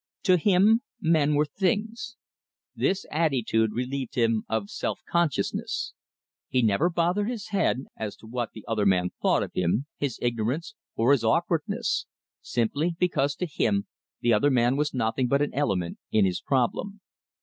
To 0.23 0.35
him 0.35 0.81
men 0.99 1.35
were 1.35 1.45
things. 1.45 2.15
This 2.75 3.05
attitude 3.11 3.73
relieved 3.75 4.15
him 4.15 4.45
of 4.49 4.71
self 4.71 4.99
consciousness. 5.07 5.93
He 6.49 6.63
never 6.63 6.89
bothered 6.89 7.29
his 7.29 7.49
head 7.49 7.85
as 7.95 8.15
to 8.15 8.25
what 8.25 8.53
the 8.53 8.65
other 8.67 8.87
man 8.87 9.11
thought 9.21 9.43
of 9.43 9.53
him, 9.53 9.85
his 9.97 10.17
ignorance, 10.19 10.73
or 10.95 11.11
his 11.11 11.23
awkwardness, 11.23 12.07
simply 12.41 12.95
because 12.97 13.35
to 13.35 13.45
him 13.45 13.85
the 14.21 14.33
other 14.33 14.49
man 14.49 14.75
was 14.75 14.91
nothing 14.91 15.27
but 15.27 15.39
an 15.43 15.53
element 15.53 15.99
in 16.09 16.25
his 16.25 16.41
problem. 16.41 17.01